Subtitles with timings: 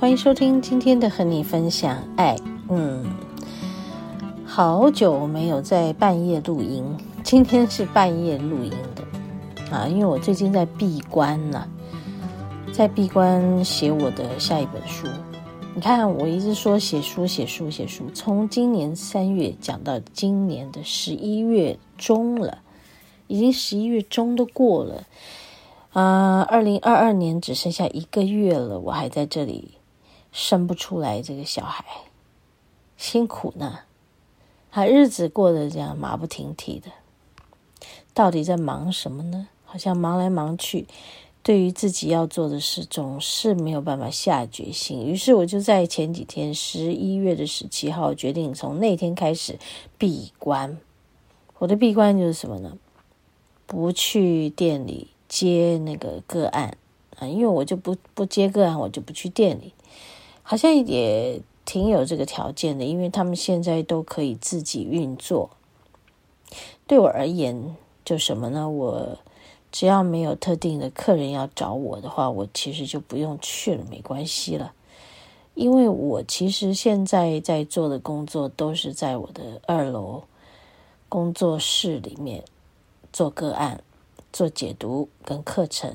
[0.00, 2.34] 欢迎收听今天的和你分享爱。
[2.70, 3.04] 嗯，
[4.46, 6.82] 好久没有在半夜录音，
[7.22, 11.68] 今天是半夜录音的啊，因为我最近在闭关呢，
[12.72, 15.06] 在闭关写我的下一本书。
[15.74, 22.60] 你看，我一直说写书、写书、写书，从今年三月讲到今年的十一月中了，
[23.26, 25.04] 已经十一月中都过了
[25.92, 29.74] 啊，二零二二年只剩下一个月了，我还在这里。
[30.32, 31.84] 生不出来这个小孩，
[32.96, 33.80] 辛苦呢，
[34.70, 36.90] 他日子过得这样马不停蹄的，
[38.14, 39.48] 到底在忙什么呢？
[39.64, 40.86] 好像忙来忙去，
[41.42, 45.06] 对于自己要做的事总是没有办法下决心。
[45.06, 49.58] 于是我就在前几天，十一月的十七号，决定从那天开始
[49.96, 50.78] 闭关。
[51.58, 52.76] 我的闭关就是什么呢？
[53.66, 56.76] 不去店里接那个个案
[57.18, 59.72] 啊，因为我就不不接个案，我就不去店里。
[60.50, 65.50] 好像也挺有这个条件的，因为他们现在都可以自己运作。
[66.88, 68.68] 对我而言，就什么呢？
[68.68, 69.16] 我
[69.70, 74.72] 只要没有特定的客人要找我的话，我其实就不用去了，没关系了。
[75.54, 80.24] 因为我其实现在在做的工作都是在我的二楼
[81.08, 82.42] 工作室里面
[83.12, 83.84] 做个案、
[84.32, 85.94] 做解读跟课程。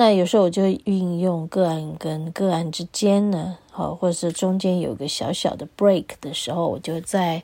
[0.00, 7.42] 那有时候我就运用个案跟个案之间呢，好，或者是中间有个小小的 break 的时候，我就在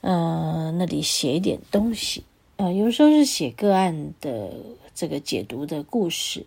[0.00, 2.24] 嗯、那里写一点东西
[2.56, 2.72] 啊、呃。
[2.72, 4.52] 有时候是写个案的
[4.92, 6.44] 这个解读的故事，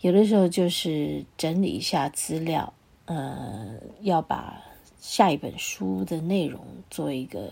[0.00, 2.72] 有的时候就是整理一下资料，
[3.06, 4.62] 嗯、呃，要把
[5.00, 7.50] 下一本书的内容做一个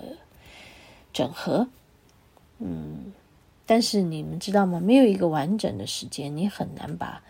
[1.13, 1.67] 整合，
[2.61, 3.13] 嗯。
[3.69, 4.81] 但是你们知道吗？
[4.81, 7.23] 没有一个完整的时间，你很难把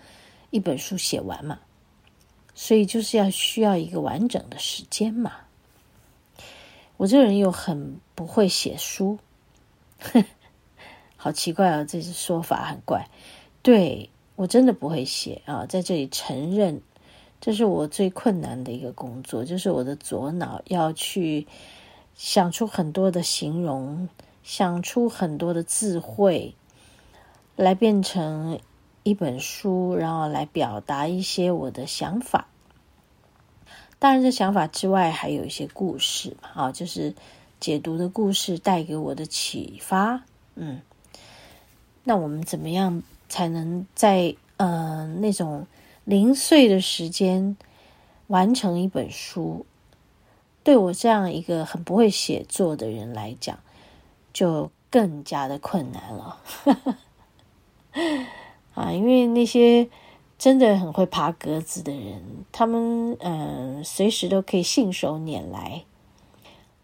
[0.51, 1.59] 一本书写完嘛。
[2.55, 5.33] 所以就是要需要一个完整的时间嘛。
[6.97, 9.19] 我这个人又很不会写书，
[11.17, 11.85] 好奇怪啊！
[11.85, 13.09] 这说法很怪。
[13.63, 16.81] 对，我真的不会写啊，在这里承认，
[17.41, 21.49] 这是我最困难的一个工作，就是我的左脑要去
[22.15, 24.09] 想出很多的形容。
[24.49, 26.55] 想出很多的智慧，
[27.55, 28.59] 来变成
[29.03, 32.49] 一本书，然后来表达一些我的想法。
[33.99, 37.15] 当然，这想法之外，还有一些故事啊，就是
[37.61, 40.23] 解读的故事带给我的启发。
[40.55, 40.81] 嗯，
[42.05, 45.67] 那我们怎么样才能在呃那种
[46.07, 47.55] 零碎的时间
[48.29, 49.67] 完成一本书？
[50.65, 53.59] 对我这样一个很不会写作的人来讲。
[54.39, 56.39] 就更加的困难了，
[58.75, 59.89] 啊，因为那些
[60.39, 62.23] 真的很会爬格子的人，
[62.53, 65.83] 他们嗯，随时都可以信手拈来。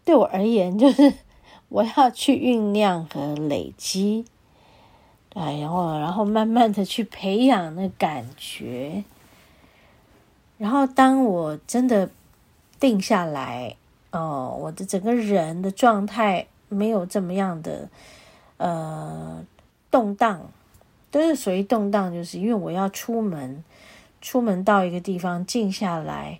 [0.03, 1.13] 对我而言，就是
[1.69, 4.25] 我要去酝酿和累积，
[5.33, 9.05] 哎，然后然后慢慢的去培养那感觉，
[10.57, 12.09] 然后当我真的
[12.81, 13.77] 定下来，
[14.11, 16.47] 哦，我的整个人的状态。
[16.69, 17.89] 没有这么样的
[18.57, 19.45] 呃
[19.91, 20.51] 动荡，
[21.11, 23.63] 都是属于动荡，就是因为我要出门，
[24.21, 26.39] 出门到一个地方静下来，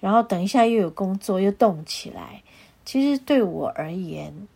[0.00, 2.42] 然后等一下又有工作又动起来。
[2.84, 4.48] 其实对我而言，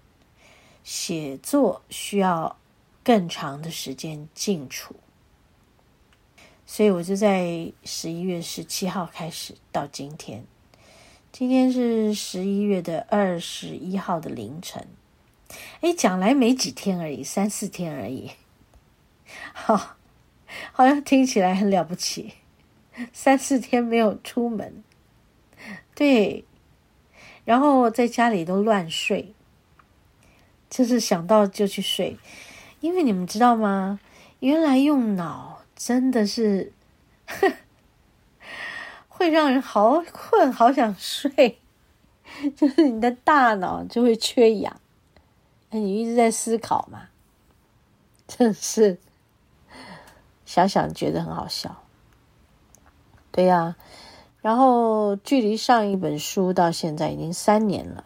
[0.85, 2.57] 写作需要
[3.03, 4.95] 更长的时间静处，
[6.65, 10.45] 所以我就在十一月十七号开始到今天，
[11.33, 14.87] 今天是十一月的二十一号的凌晨。
[15.81, 18.31] 哎，讲来没几天而已，三四天而已，
[19.52, 19.97] 好，
[20.73, 22.35] 好像听起来很了不起。
[23.12, 24.85] 三四天没有出门，
[25.94, 26.44] 对，
[27.44, 29.32] 然后在家里都乱睡，
[30.69, 32.19] 就是想到就去睡。
[32.81, 34.00] 因为你们知道吗？
[34.41, 36.73] 原来用脑真的是
[39.08, 41.58] 会让人好困，好想睡，
[42.56, 44.81] 就是你的大脑就会缺氧。
[45.79, 47.09] 你一直在思考嘛，
[48.27, 48.99] 真是
[50.45, 51.83] 想想觉得很好笑。
[53.31, 53.77] 对呀。
[54.43, 58.05] 然后距离上一本书到现在已经三年了。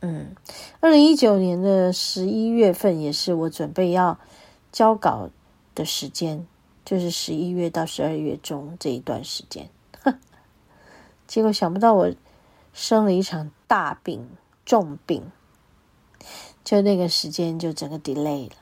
[0.00, 0.36] 嗯，
[0.80, 4.18] 二零一九年的十一月份也是我准备要
[4.70, 5.30] 交稿
[5.74, 6.46] 的时间，
[6.84, 9.70] 就是十一月到十二月中这一段时间。
[10.02, 10.18] 哼，
[11.26, 12.12] 结果想不到我
[12.74, 14.28] 生了一场大病，
[14.66, 15.32] 重病，
[16.64, 18.56] 就那个时间就整个 delay 了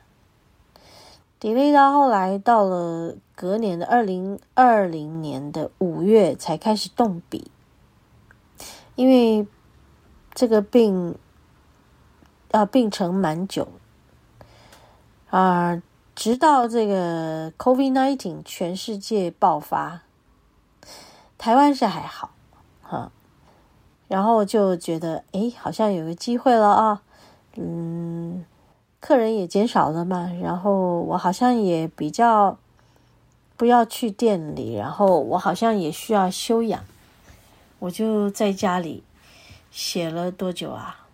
[1.41, 7.51] ，delay 到后来到了隔年的二零二零年的五月才开始动笔，
[8.95, 9.47] 因为
[10.35, 11.17] 这个病。
[12.53, 13.69] 啊，病程蛮久。
[15.29, 15.83] 啊，
[16.15, 20.03] 直到这个 COVID-19 全世界爆发，
[21.37, 22.31] 台湾是还好
[22.81, 23.11] 哈，
[24.09, 27.03] 然后就觉得哎，好像有个机会了啊，
[27.57, 28.45] 嗯，
[29.01, 32.59] 客人也减少了嘛，然后我好像也比较
[33.57, 36.85] 不要去店里，然后我好像也需要休养，
[37.79, 39.03] 我就在家里
[39.71, 41.07] 写了多久啊？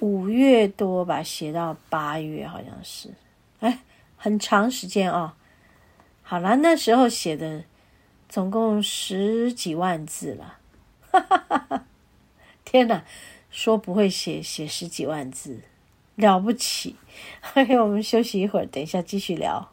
[0.00, 3.08] 五月多吧，写到八月好像是，
[3.60, 3.80] 哎，
[4.16, 5.32] 很长时间哦。
[6.22, 7.64] 好了，那时候写的
[8.28, 10.58] 总共十几万字了，
[11.10, 11.84] 哈哈哈哈！
[12.64, 13.04] 天哪，
[13.56, 15.62] 说不会写写十几万字，
[16.14, 16.96] 了不起！
[17.40, 19.72] 嘿 嘿，我们休息一会儿，等一下继续聊。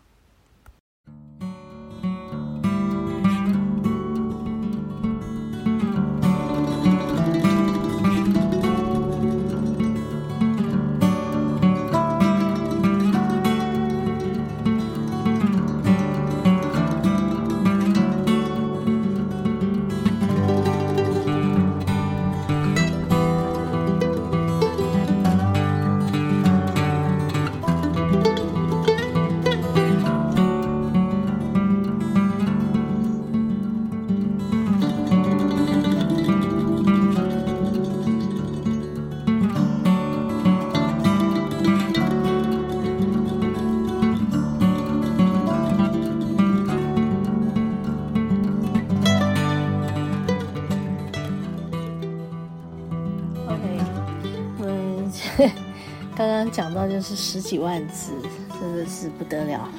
[56.87, 58.11] 就是十几万字，
[58.59, 59.69] 真的是不得了。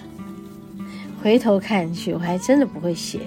[1.23, 3.21] 回头看去，我还真的不会写。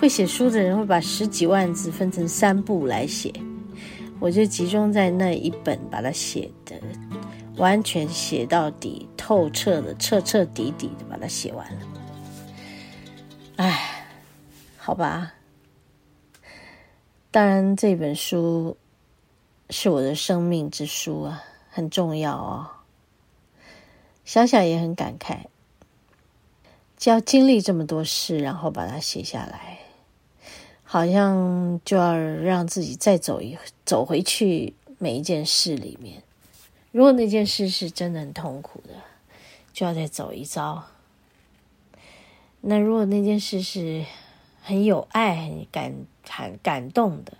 [0.00, 3.32] 会写书的人会把十几万字分成三部来写，
[4.20, 6.76] 我就集中在那一本把它写的
[7.56, 11.80] 完全写到底，透彻的、彻彻底底的把它写完了。
[13.56, 14.06] 哎，
[14.76, 15.32] 好吧。
[17.30, 18.76] 当然，这本书
[19.70, 21.42] 是我的生命之书啊。
[21.70, 22.66] 很重要哦，
[24.28, 25.46] 想想也很感慨，
[26.98, 29.78] 就要经历这么多事，然后把它写下来，
[30.84, 33.56] 好像就要让自己再走一
[33.86, 36.22] 走回去每一件事里面。
[36.92, 38.96] 如果那件事是真的很痛苦的，
[39.72, 40.84] 就要再走一遭。
[42.60, 44.04] 那如果那件事是
[44.60, 45.94] 很有爱、很感、
[46.28, 47.32] 很感动的。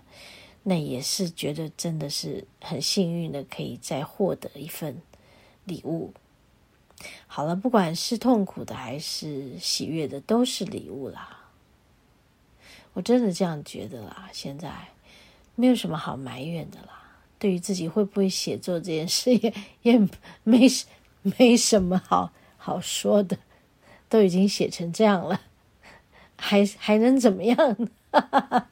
[0.63, 4.99] 那也是觉得真的是很幸运的，可以再获得一份
[5.65, 6.13] 礼物。
[7.27, 11.37] 好了，不管是痛苦的还是喜悦的，都是礼物啦。
[12.93, 14.29] 我真的这样觉得啦。
[14.33, 14.71] 现在
[15.55, 17.03] 没有什么好埋怨的啦。
[17.37, 19.53] 对于自己会不会写作这件事也，
[19.83, 19.99] 也也
[20.43, 20.67] 没
[21.21, 23.37] 没什么好好说的，
[24.09, 25.39] 都已经写成这样了，
[26.35, 27.57] 还还能怎么样？
[28.11, 28.69] 哈哈哈。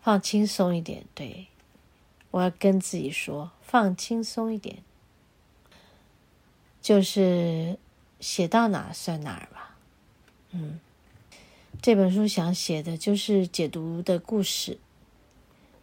[0.00, 1.46] 放轻松一点，对，
[2.30, 4.78] 我要跟自己说，放轻松一点，
[6.82, 7.78] 就是
[8.20, 9.76] 写到哪算哪吧。
[10.50, 10.78] 嗯，
[11.80, 14.78] 这本书想写的就是解读的故事。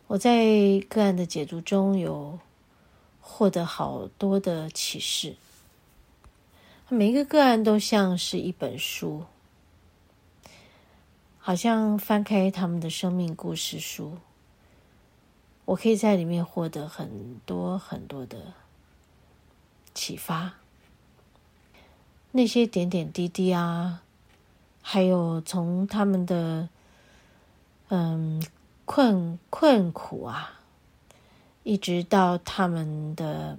[0.06, 0.46] 我在
[0.88, 2.38] 个案的解读中有
[3.22, 5.36] 获得好多的启示，
[6.90, 9.24] 每一个个案都像是一本书。
[11.42, 14.20] 好像翻开他们的生命故事书，
[15.66, 18.54] 我可以在里面获得很多很多的
[19.96, 20.59] 启发。
[22.32, 24.02] 那些点点滴滴啊，
[24.82, 26.70] 还有从他们的
[27.88, 28.46] 嗯
[28.86, 30.60] 困困苦啊，
[31.64, 33.58] 一直到他们的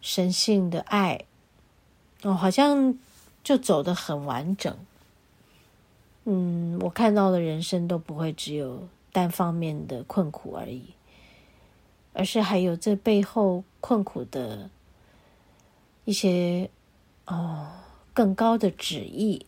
[0.00, 1.24] 神性的爱，
[2.22, 2.98] 哦，好像
[3.44, 4.76] 就走得很完整。
[6.24, 10.82] 嗯，我看到的人生都不会只有单方面的困苦而已，
[12.12, 14.68] 而是还有这背后困苦的
[16.04, 16.68] 一些
[17.26, 17.68] 哦
[18.14, 19.46] 更高的旨意。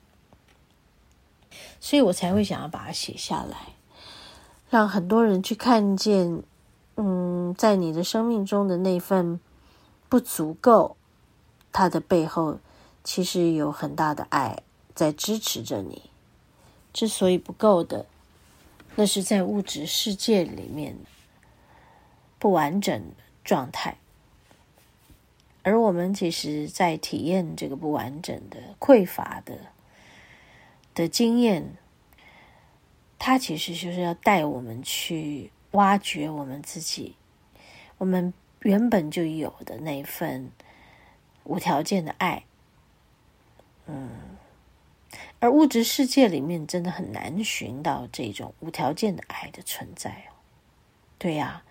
[1.81, 3.75] 所以我才会想要把它写下来，
[4.69, 6.43] 让很多人去看见，
[6.97, 9.41] 嗯，在你的生命中的那份
[10.09, 10.97] 不足够，
[11.73, 12.59] 它的背后
[13.03, 14.63] 其实有很大的爱
[14.95, 16.11] 在支持着你。
[16.93, 18.07] 之所以不够的，
[18.97, 20.97] 那是在物质世界里面
[22.39, 23.03] 不完整
[23.45, 23.99] 状态。
[25.69, 29.59] 而我们其实，在体验这个不完整的、匮乏的
[30.95, 31.77] 的经验，
[33.19, 37.17] 它其实就是要带我们去挖掘我们自己，
[37.99, 40.51] 我们原本就有的那份
[41.45, 42.45] 无条件的爱。
[43.85, 44.09] 嗯，
[45.41, 50.33] 而物质世界里面真的很难寻到这种无条件的爱的存在哦。
[51.19, 51.63] 对呀，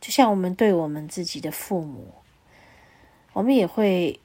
[0.00, 2.14] 就像我们对我们自己的父母。
[3.40, 4.20] 我们也会，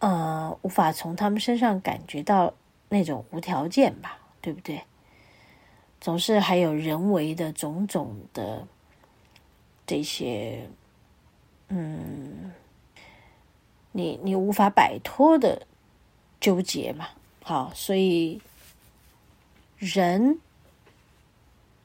[0.00, 2.52] 呃，无法从他们身上感觉到
[2.88, 4.82] 那种无条件吧，对不对？
[6.00, 8.66] 总是还有人为的种种的
[9.86, 10.68] 这些，
[11.68, 12.52] 嗯，
[13.92, 15.64] 你你无法摆脱的
[16.40, 17.10] 纠结嘛。
[17.44, 18.40] 好，所以
[19.76, 20.40] 人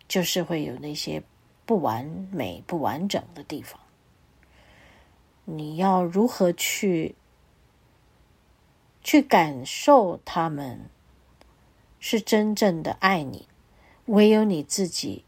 [0.08, 1.22] 就是会有那些
[1.68, 3.80] 不完美、不完整的地方。
[5.45, 7.15] 你要如何去
[9.03, 10.89] 去感受他们
[12.00, 13.47] 是真正的爱你？
[14.05, 15.23] 唯有你自己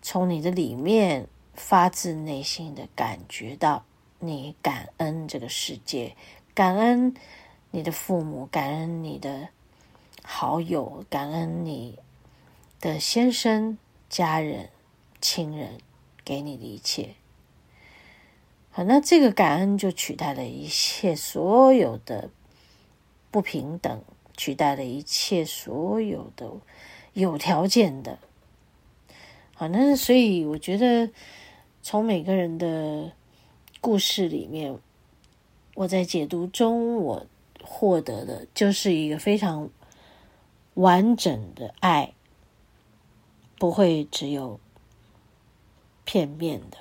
[0.00, 3.84] 从你的里面发自内心的感觉到，
[4.18, 6.16] 你感恩这个世界，
[6.54, 7.14] 感恩
[7.70, 9.48] 你的父母，感恩你的
[10.22, 11.98] 好友，感恩你
[12.80, 14.70] 的先生、家人、
[15.20, 15.78] 亲人
[16.24, 17.14] 给你的一切。
[18.76, 22.28] 好，那这个感恩就取代了一切所有的
[23.30, 24.02] 不平等，
[24.36, 26.50] 取代了一切所有的
[27.12, 28.18] 有条件的。
[29.54, 31.12] 好，那所以我觉得，
[31.82, 33.12] 从每个人的
[33.80, 34.76] 故事里面，
[35.76, 37.26] 我在解读中，我
[37.62, 39.70] 获得的就是一个非常
[40.74, 42.12] 完整的爱，
[43.56, 44.58] 不会只有
[46.04, 46.78] 片面的，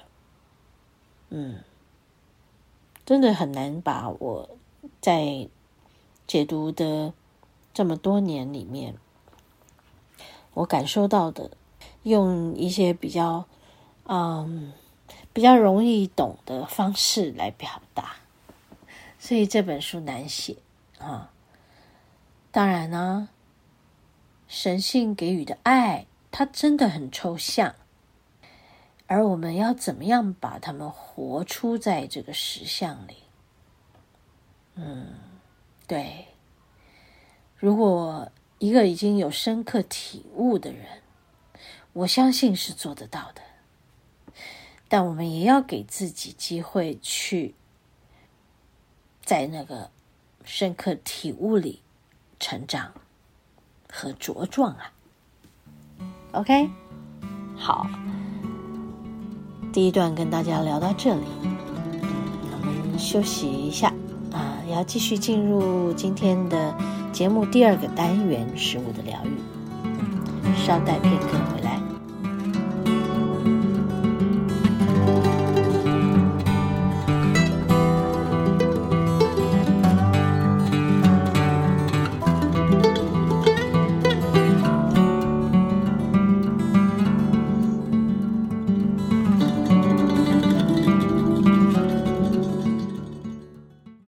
[1.30, 1.60] 嗯。
[3.06, 4.50] 真的很难把我
[5.02, 5.50] 在
[6.26, 7.14] 解读的
[7.74, 8.96] 这么多年里面，
[10.54, 11.52] 我感受到的，
[12.04, 13.46] 用一些比较
[14.06, 14.72] 嗯
[15.34, 18.16] 比较容易懂的方式来表达，
[19.20, 20.56] 所以这本书难写
[21.00, 21.32] 啊。
[22.52, 23.30] 当然呢，
[24.48, 27.76] 神性给予的爱，它真的很抽象。
[29.14, 33.18] 而我们要怎么样把他们活出在这个实相里？
[34.74, 35.14] 嗯，
[35.86, 36.30] 对。
[37.56, 41.04] 如果一个已经有深刻体悟的人，
[41.94, 43.44] 我相信是做得到的。
[44.90, 47.54] 但我们也要给自己机会去
[49.22, 49.92] 在那个
[50.44, 51.84] 深刻体悟里
[52.40, 52.92] 成长
[53.88, 54.92] 和茁壮啊。
[56.32, 56.68] OK，
[57.56, 57.88] 好。
[59.74, 63.92] 第一段跟大家聊到这里，我们休息一下
[64.32, 66.72] 啊，要继续进入今天的
[67.12, 69.34] 节目第二个单元——食物的疗愈。
[70.56, 71.30] 稍待片刻。
[71.52, 71.73] 回来